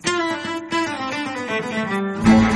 [0.00, 0.72] Thank
[2.42, 2.47] you.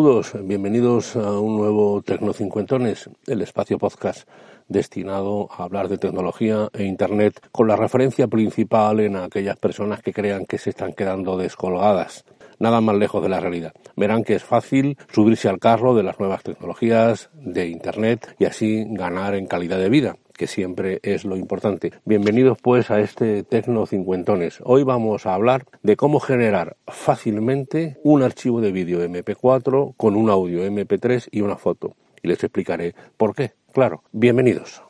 [0.00, 4.26] Saludos, bienvenidos a un nuevo Tecnocincuentones, el espacio podcast
[4.66, 10.14] destinado a hablar de tecnología e Internet con la referencia principal en aquellas personas que
[10.14, 12.24] crean que se están quedando descolgadas.
[12.60, 13.72] Nada más lejos de la realidad.
[13.96, 18.84] Verán que es fácil subirse al carro de las nuevas tecnologías, de Internet y así
[18.90, 21.92] ganar en calidad de vida que siempre es lo importante.
[22.06, 24.58] Bienvenidos pues a este Tecno Cincuentones.
[24.64, 30.30] Hoy vamos a hablar de cómo generar fácilmente un archivo de vídeo MP4 con un
[30.30, 31.94] audio MP3 y una foto.
[32.22, 33.52] Y les explicaré por qué.
[33.72, 34.82] Claro, bienvenidos.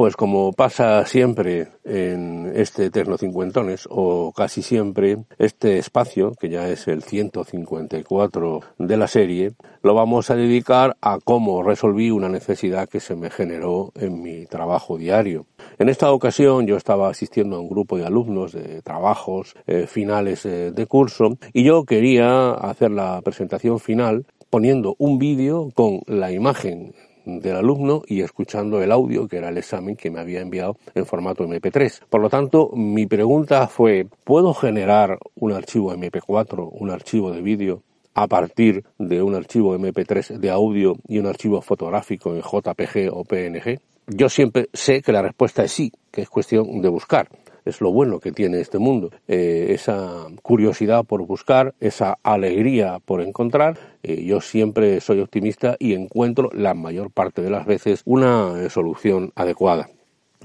[0.00, 6.70] Pues como pasa siempre en este Eterno Cincuentones, o casi siempre, este espacio, que ya
[6.70, 12.88] es el 154 de la serie, lo vamos a dedicar a cómo resolví una necesidad
[12.88, 15.44] que se me generó en mi trabajo diario.
[15.78, 20.46] En esta ocasión yo estaba asistiendo a un grupo de alumnos de trabajos eh, finales
[20.46, 26.32] eh, de curso y yo quería hacer la presentación final poniendo un vídeo con la
[26.32, 26.94] imagen
[27.24, 31.06] del alumno y escuchando el audio, que era el examen que me había enviado en
[31.06, 32.02] formato MP3.
[32.08, 37.82] Por lo tanto, mi pregunta fue, ¿puedo generar un archivo MP4, un archivo de vídeo
[38.14, 43.24] a partir de un archivo MP3 de audio y un archivo fotográfico en JPG o
[43.24, 43.80] PNG?
[44.06, 47.28] Yo siempre sé que la respuesta es sí, que es cuestión de buscar
[47.70, 53.22] es lo bueno que tiene este mundo, eh, esa curiosidad por buscar, esa alegría por
[53.22, 53.78] encontrar.
[54.02, 59.32] Eh, yo siempre soy optimista y encuentro la mayor parte de las veces una solución
[59.34, 59.88] adecuada.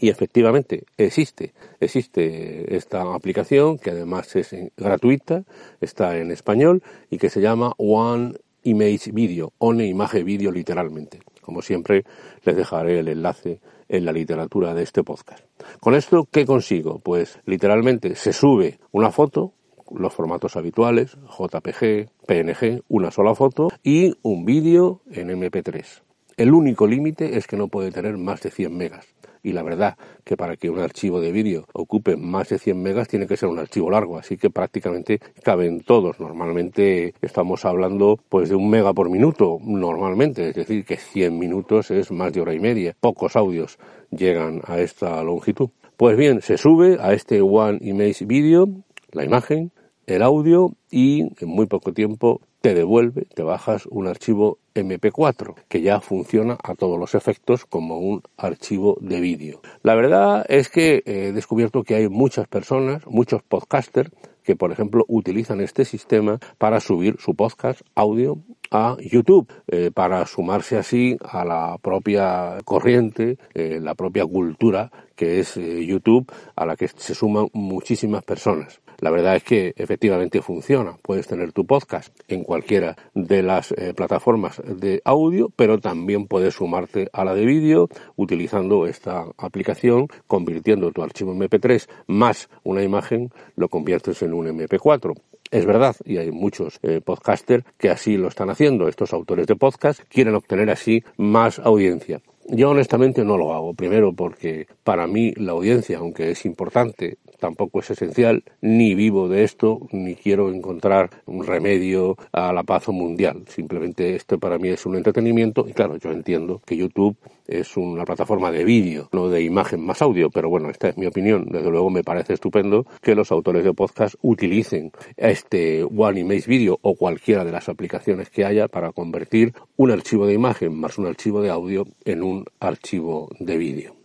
[0.00, 5.44] Y efectivamente existe, existe esta aplicación que además es gratuita,
[5.80, 8.34] está en español y que se llama One
[8.64, 11.20] Image Video, One Image Video literalmente.
[11.42, 12.04] Como siempre,
[12.44, 13.60] les dejaré el enlace
[13.92, 15.44] en la literatura de este podcast.
[15.78, 16.98] Con esto, ¿qué consigo?
[16.98, 19.52] Pues literalmente se sube una foto,
[19.94, 26.02] los formatos habituales, JPG, PNG, una sola foto y un vídeo en MP3.
[26.38, 29.06] El único límite es que no puede tener más de 100 megas
[29.42, 33.08] y la verdad que para que un archivo de vídeo ocupe más de 100 megas
[33.08, 36.20] tiene que ser un archivo largo, así que prácticamente caben todos.
[36.20, 41.90] Normalmente estamos hablando pues de un mega por minuto, normalmente, es decir, que 100 minutos
[41.90, 42.96] es más de hora y media.
[43.00, 43.78] Pocos audios
[44.10, 45.70] llegan a esta longitud.
[45.96, 48.66] Pues bien, se sube a este One Image Video
[49.12, 49.72] la imagen,
[50.06, 55.82] el audio y en muy poco tiempo te devuelve, te bajas un archivo MP4 que
[55.82, 59.60] ya funciona a todos los efectos como un archivo de vídeo.
[59.82, 64.10] La verdad es que he descubierto que hay muchas personas, muchos podcasters
[64.44, 68.38] que por ejemplo utilizan este sistema para subir su podcast audio
[68.72, 75.40] a YouTube eh, para sumarse así a la propia corriente, eh, la propia cultura que
[75.40, 78.80] es eh, YouTube a la que se suman muchísimas personas.
[78.98, 80.96] La verdad es que efectivamente funciona.
[81.02, 87.08] Puedes tener tu podcast en cualquiera de las plataformas de audio, pero también puedes sumarte
[87.12, 93.68] a la de vídeo utilizando esta aplicación, convirtiendo tu archivo MP3 más una imagen, lo
[93.68, 95.14] conviertes en un MP4.
[95.52, 98.88] Es verdad, y hay muchos eh, podcasters que así lo están haciendo.
[98.88, 102.22] Estos autores de podcast quieren obtener así más audiencia.
[102.48, 103.74] Yo honestamente no lo hago.
[103.74, 109.42] Primero porque para mí la audiencia, aunque es importante, tampoco es esencial, ni vivo de
[109.42, 113.42] esto, ni quiero encontrar un remedio a la paz mundial.
[113.48, 117.16] Simplemente esto para mí es un entretenimiento y claro, yo entiendo que YouTube
[117.48, 121.06] es una plataforma de vídeo, no de imagen más audio, pero bueno, esta es mi
[121.06, 121.46] opinión.
[121.50, 126.78] Desde luego me parece estupendo que los autores de podcast utilicen este One Image Video
[126.80, 131.06] o cualquiera de las aplicaciones que haya para convertir un archivo de imagen más un
[131.06, 134.01] archivo de audio en un archivo de vídeo.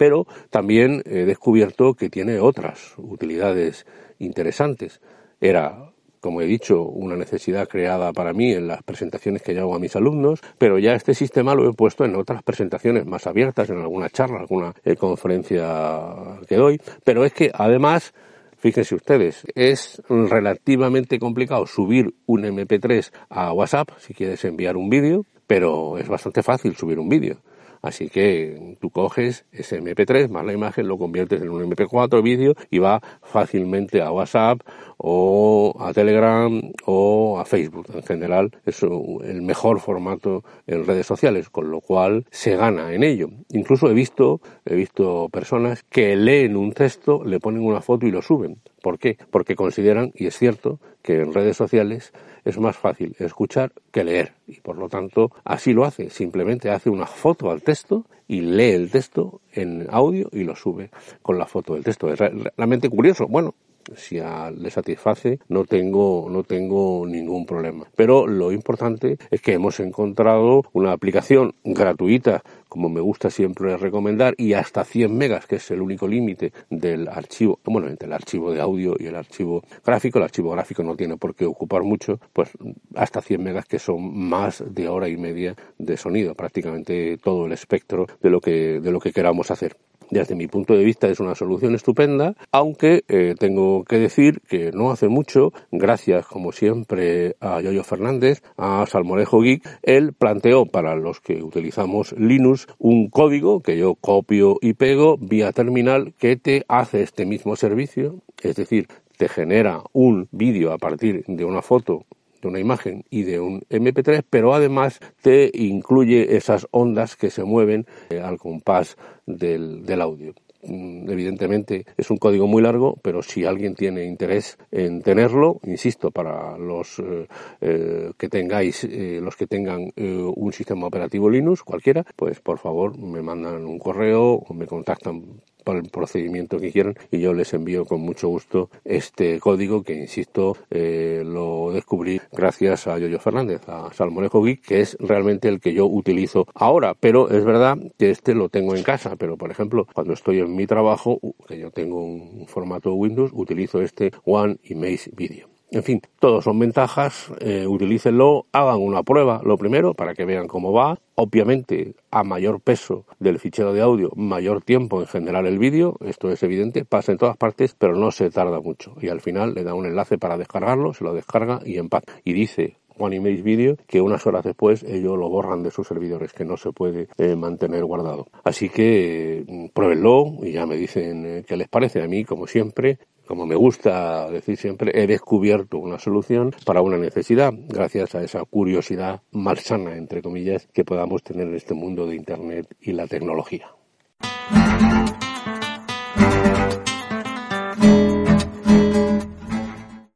[0.00, 3.84] Pero también he descubierto que tiene otras utilidades
[4.18, 5.02] interesantes.
[5.42, 9.74] Era como he dicho, una necesidad creada para mí en las presentaciones que yo hago
[9.74, 13.70] a mis alumnos, pero ya este sistema lo he puesto en otras presentaciones más abiertas,
[13.70, 16.06] en alguna charla, alguna eh, conferencia
[16.46, 18.14] que doy, pero es que además
[18.56, 25.24] Fíjense ustedes, es relativamente complicado subir un MP3 a WhatsApp si quieres enviar un vídeo,
[25.46, 27.38] pero es bastante fácil subir un vídeo.
[27.82, 32.54] Así que tú coges ese MP3 más la imagen, lo conviertes en un MP4 vídeo
[32.70, 34.60] y va fácilmente a WhatsApp
[34.98, 37.86] o a Telegram o a Facebook.
[37.94, 43.02] En general es el mejor formato en redes sociales, con lo cual se gana en
[43.02, 43.28] ello.
[43.50, 48.10] Incluso he visto, he visto personas que leen un texto, le ponen una foto y
[48.10, 48.60] lo suben.
[48.82, 49.18] ¿Por qué?
[49.30, 52.12] Porque consideran, y es cierto, que en redes sociales
[52.44, 56.90] es más fácil escuchar que leer y por lo tanto así lo hace, simplemente hace
[56.90, 60.90] una foto al texto y lee el texto en audio y lo sube
[61.22, 62.12] con la foto del texto.
[62.12, 63.26] Es realmente curioso.
[63.26, 63.54] Bueno,
[63.96, 69.80] si le satisface no tengo no tengo ningún problema pero lo importante es que hemos
[69.80, 75.70] encontrado una aplicación gratuita como me gusta siempre recomendar y hasta 100 megas que es
[75.70, 80.18] el único límite del archivo bueno entre el archivo de audio y el archivo gráfico.
[80.18, 82.50] El archivo gráfico no tiene por qué ocupar mucho pues
[82.94, 87.52] hasta 100 megas que son más de hora y media de sonido prácticamente todo el
[87.52, 89.76] espectro de lo que de lo que queramos hacer
[90.10, 94.72] desde mi punto de vista es una solución estupenda, aunque eh, tengo que decir que
[94.72, 100.96] no hace mucho, gracias como siempre a Yoyo Fernández, a Salmorejo Geek, él planteó para
[100.96, 106.64] los que utilizamos Linux un código que yo copio y pego vía terminal que te
[106.68, 112.06] hace este mismo servicio, es decir, te genera un vídeo a partir de una foto
[112.40, 117.44] de una imagen y de un MP3, pero además te incluye esas ondas que se
[117.44, 118.96] mueven eh, al compás
[119.26, 120.34] del, del audio.
[120.62, 126.10] Mm, evidentemente es un código muy largo, pero si alguien tiene interés en tenerlo, insisto,
[126.10, 127.26] para los eh,
[127.60, 133.22] eh, que tengáis, los que tengan un sistema operativo Linux, cualquiera, pues por favor me
[133.22, 135.40] mandan un correo o me contactan
[135.76, 140.56] el procedimiento que quieran y yo les envío con mucho gusto este código que, insisto,
[140.70, 145.72] eh, lo descubrí gracias a Yoyo Fernández, a Salmonejo Geek, que es realmente el que
[145.74, 149.86] yo utilizo ahora, pero es verdad que este lo tengo en casa, pero por ejemplo,
[149.92, 155.10] cuando estoy en mi trabajo, que yo tengo un formato Windows, utilizo este One Image
[155.16, 155.49] Video.
[155.72, 160.48] En fin, todos son ventajas, eh, utilícenlo, hagan una prueba, lo primero, para que vean
[160.48, 160.98] cómo va.
[161.14, 166.32] Obviamente, a mayor peso del fichero de audio, mayor tiempo en generar el vídeo, esto
[166.32, 168.96] es evidente, pasa en todas partes, pero no se tarda mucho.
[169.00, 172.02] Y al final le da un enlace para descargarlo, se lo descarga y paz.
[172.24, 176.44] Y dice Image Video que unas horas después ellos lo borran de sus servidores, que
[176.44, 178.26] no se puede eh, mantener guardado.
[178.44, 182.02] Así que mm, pruébenlo y ya me dicen eh, qué les parece.
[182.02, 182.98] A mí, como siempre,
[183.30, 188.44] como me gusta decir siempre, he descubierto una solución para una necesidad, gracias a esa
[188.44, 193.70] curiosidad malsana, entre comillas, que podamos tener en este mundo de Internet y la tecnología.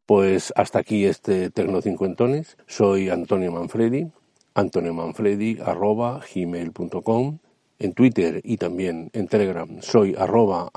[0.07, 2.57] Pues hasta aquí este Tecno Cincuentones.
[2.67, 4.09] Soy Antonio Manfredi,
[4.55, 7.39] antoniomanfredi.gmail.com
[7.79, 10.69] en Twitter y también en Telegram soy arroba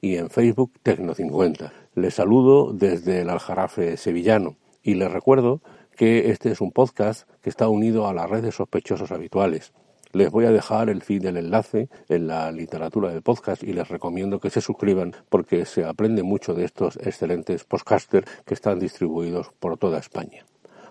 [0.00, 1.72] y en Facebook Tecno50.
[1.94, 5.60] Les saludo desde el Aljarafe sevillano y les recuerdo
[5.96, 9.72] que este es un podcast que está unido a la red de sospechosos habituales.
[10.12, 13.88] Les voy a dejar el feed del enlace en la literatura del podcast y les
[13.88, 19.50] recomiendo que se suscriban porque se aprende mucho de estos excelentes podcasters que están distribuidos
[19.60, 20.44] por toda España.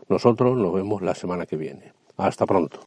[0.07, 1.93] Nosotros nos vemos la semana que viene.
[2.15, 2.77] Hasta pronto.